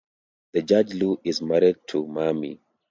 [0.65, 2.59] Judge Lew is married to Mamie.